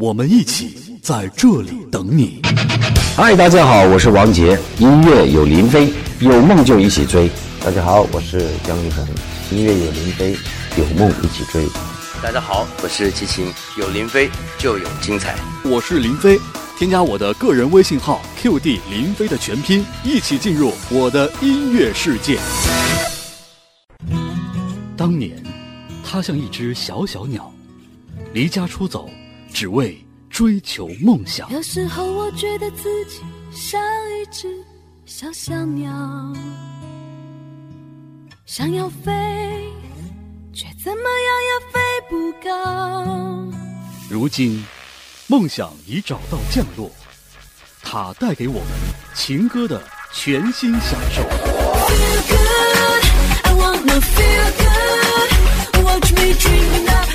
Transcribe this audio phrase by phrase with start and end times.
[0.00, 2.40] 我们一起在这里等你。
[3.14, 4.58] 嗨，大家好，我是王杰。
[4.78, 7.30] 音乐有林飞，有梦就一起追。
[7.62, 9.06] 大家好，我是姜育恒。
[9.50, 10.34] 音乐有林飞，
[10.78, 11.68] 有梦一起追。
[12.22, 13.52] 大家好，我是齐秦。
[13.76, 15.36] 有林飞就有精彩。
[15.64, 16.40] 我是林飞，
[16.78, 22.38] 添加我的个人微信号 QD 林飞的全拼，一起进入我的音乐世界。
[24.96, 25.36] 当年，
[26.02, 27.52] 他像一只小小鸟，
[28.32, 29.10] 离家出走。
[29.52, 31.50] 只为追求梦想。
[31.50, 33.20] 有时候我觉得自己
[33.52, 33.80] 像
[34.10, 34.48] 一只
[35.04, 35.92] 小小鸟，
[38.46, 39.12] 想要飞，
[40.52, 42.48] 却怎么样也飞不高。
[44.08, 44.64] 如今，
[45.26, 46.90] 梦想已找到降落，
[47.82, 48.66] 它带给我们
[49.14, 51.22] 情歌的全新享受。
[51.22, 53.04] Feel good,
[53.44, 57.09] I wanna feel good, watch me dreaming up.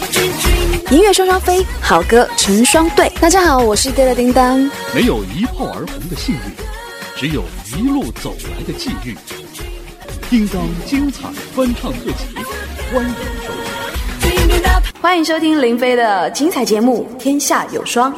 [0.91, 3.09] 音乐双双飞，好歌成双对。
[3.19, 4.59] 大家好，我是 d 的叮当。
[4.93, 6.41] 没有一炮而红的幸运，
[7.17, 7.43] 只有
[7.75, 9.17] 一路走来的际遇。
[10.29, 12.35] 叮当精彩翻唱特辑，
[12.93, 15.01] 欢迎收听。
[15.01, 18.13] 欢迎收听林飞的精彩节目《天下有双》。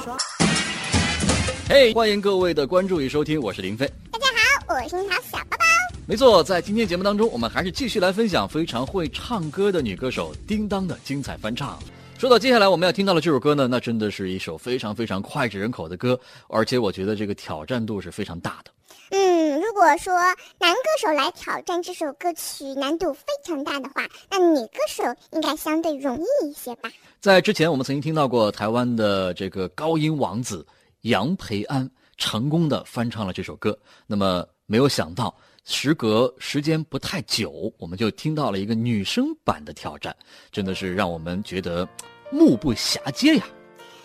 [1.70, 3.90] 嘿欢迎各位的关注与收听，我是林飞。
[4.12, 4.26] 大家
[4.68, 5.66] 好，我是樱桃小包包。
[6.06, 11.80] 没错，在今天节目当中，我们还是继续来分享非常会唱歌的女歌手叮当的精彩翻唱。
[12.18, 18.72] 说到接下来我们要听到的这首歌呢，那真的是一首非常非常脍炙人口的歌，而且我觉得这个挑战度是非常大的。
[19.12, 20.12] 嗯，如果说
[20.58, 26.90] 男歌手来挑战这首歌曲难度非常大的话，那女歌手应该相对容易一些吧？
[27.20, 30.66] 在之前，我们曾经听到过台湾的这个高音王子
[31.02, 31.88] 杨培安
[32.18, 33.78] 成功的翻唱了这首歌。
[34.08, 35.32] 那么，没有想到，
[35.70, 40.16] 时隔时间不太久，我们就听到了一个女生版的挑战，
[40.50, 41.86] 真的是让我们觉得
[42.32, 43.44] 目不暇接呀！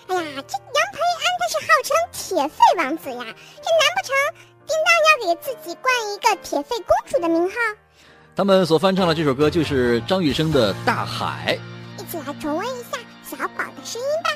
[0.09, 3.33] 哎呀，这杨培安他是号称铁肺王子呀，这难
[3.95, 4.13] 不成
[4.67, 7.55] 叮当要给自己冠一个铁肺公主的名号？
[8.35, 11.57] 他们所翻唱的这首歌就是张雨生的《大海》。
[12.03, 14.31] 一起来重温一下小宝的声音吧。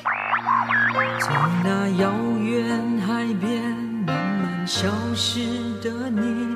[1.19, 1.27] 在
[1.63, 3.61] 那遥远海边
[4.05, 5.39] 慢慢消失
[5.81, 6.55] 的你，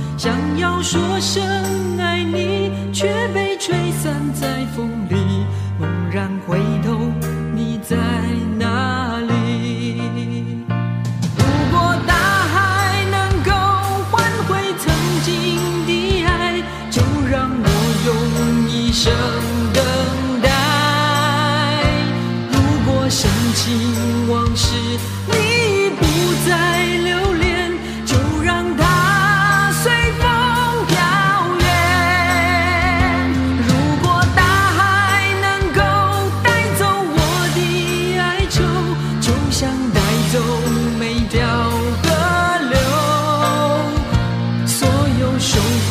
[0.21, 1.41] 想要说声
[1.97, 5.15] 爱你，却被吹散在风里。
[5.79, 7.11] 猛然回头，
[7.55, 7.97] 你在
[8.59, 9.99] 哪里？
[11.35, 13.49] 如果大海能够
[14.11, 14.93] 换回曾
[15.23, 16.61] 经的爱，
[16.91, 17.65] 就让我
[18.05, 18.09] 用
[18.69, 19.11] 一生
[19.73, 19.83] 等
[20.43, 20.47] 待。
[22.51, 22.55] 如
[22.85, 24.75] 果深情往事
[25.25, 25.40] 你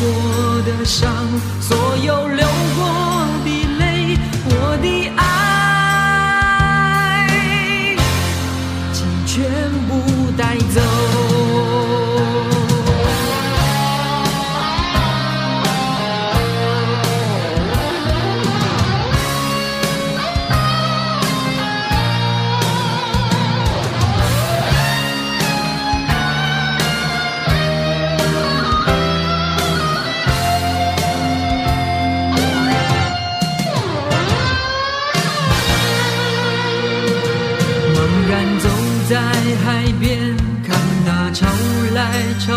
[0.00, 1.12] 过的伤，
[1.60, 2.49] 所有流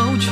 [0.03, 0.31] 老去，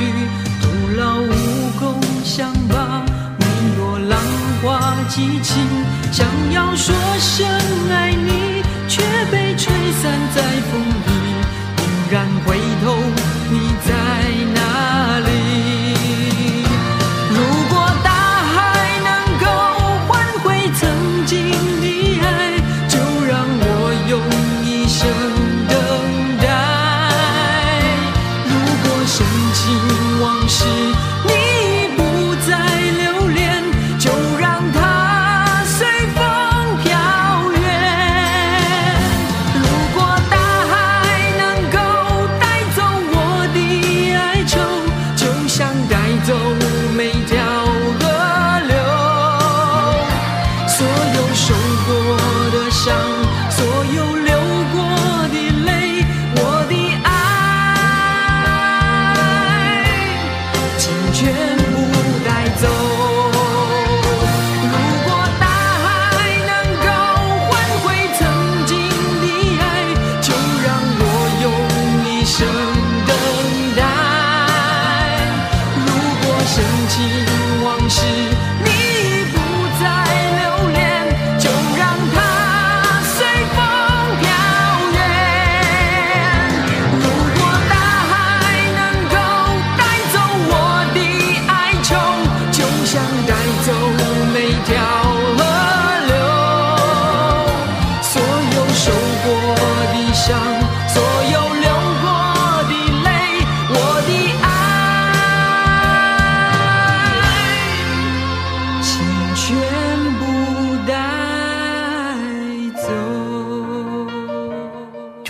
[0.62, 1.32] 徒劳无
[1.80, 3.06] 功，想把
[3.40, 3.46] 每
[3.78, 4.20] 朵浪
[4.62, 5.66] 花记清。
[6.12, 7.48] 想要说声
[7.90, 9.02] 爱你，却
[9.32, 11.12] 被吹散在风里。
[11.78, 12.98] 猛然回头，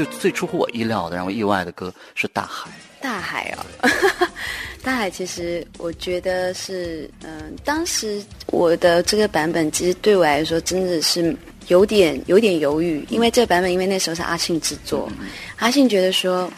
[0.03, 2.69] 就最出乎我意料的、让我意外的歌是《大海》。
[3.03, 3.89] 大海哦，
[4.83, 11.35] 大海其实我觉得是，嗯、当时我的这个版本其实对我来说真的是
[11.67, 15.09] 有点有点犹豫，因为这个版本因为那时候是阿信制作，
[15.57, 16.51] 阿信觉得说，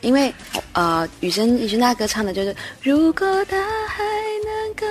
[0.00, 0.32] 因为
[0.72, 4.02] 呃雨生雨生大哥唱的就是如果大海
[4.44, 4.86] 能够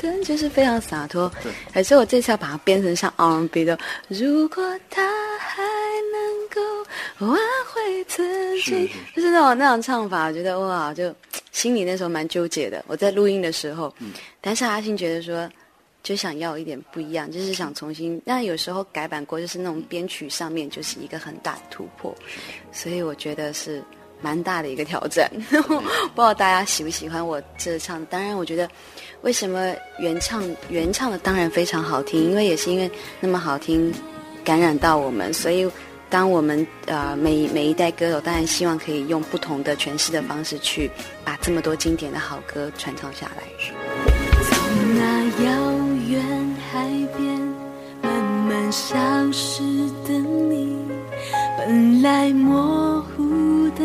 [0.00, 1.30] 真，就是非常洒脱，
[1.74, 3.76] 可是我这次要把它编成像 R&B 的，
[4.08, 5.02] 如果他
[5.38, 5.62] 还
[6.12, 6.60] 能够
[7.26, 7.38] 挽
[7.72, 11.12] 回自己，就是那种那种唱法，我觉得哇，就
[11.50, 12.84] 心里那时候蛮纠结的。
[12.86, 13.92] 我在录音的时候，
[14.40, 15.50] 但是阿信觉得说，
[16.02, 18.22] 就想要一点不一样，就是想重新。
[18.24, 22.14] 那有时候改版过，就是那种编曲上面就是一个很大的突破，
[22.70, 23.82] 所以我觉得是
[24.20, 25.30] 蛮大的一个挑战。
[25.50, 25.82] 不知
[26.16, 28.04] 道大家喜不喜欢我这唱？
[28.06, 28.68] 当然，我觉得
[29.22, 33.92] 为什么原唱原唱的当然非常好听，因为也是因为那么好听
[34.44, 35.70] 感染到我们，所以
[36.10, 40.90] 当我们呃每每一代歌手，当然希望可以用不同的诠释的方式去
[41.24, 43.42] 把这么多经典的好歌传唱下来。
[44.50, 45.50] 从那遥
[46.08, 47.38] 远海边
[48.02, 48.96] 慢慢消
[49.32, 49.62] 失
[50.06, 50.78] 的你，
[51.58, 53.84] 本来模糊的，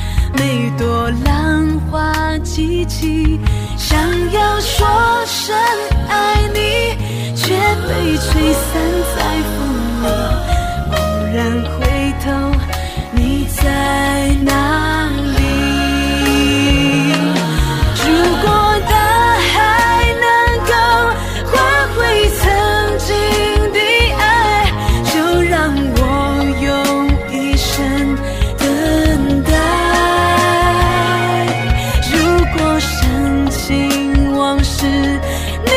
[0.33, 3.39] 每朵浪花激起，
[3.77, 3.97] 想
[4.31, 4.87] 要说
[5.25, 5.55] 声
[6.07, 6.95] 爱你，
[7.35, 7.53] 却
[7.87, 8.69] 被吹散
[9.15, 9.19] 在
[9.51, 9.57] 风
[10.01, 10.05] 里。
[10.91, 10.93] 猛
[11.33, 11.39] 然
[11.71, 11.75] 回
[35.21, 35.70] 你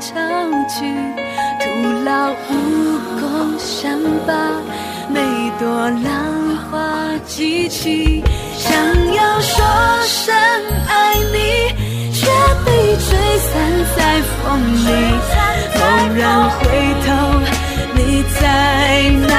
[0.00, 0.12] 潮
[0.68, 0.94] 去，
[1.60, 1.64] 徒
[2.04, 2.52] 劳无
[3.20, 4.32] 功想把，
[5.08, 5.20] 每
[5.58, 6.72] 朵浪花
[7.26, 8.22] 记起，
[8.56, 8.72] 想
[9.14, 9.64] 要说
[10.02, 10.34] 声
[10.88, 11.36] 爱你，
[12.12, 12.26] 却
[12.64, 13.52] 被吹散
[13.96, 14.42] 在风
[14.74, 14.86] 里。
[15.76, 16.58] 猛然回
[17.04, 17.08] 头，
[17.94, 17.98] 你
[18.40, 18.42] 在
[19.28, 19.34] 哪